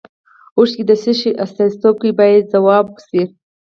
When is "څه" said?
1.01-1.11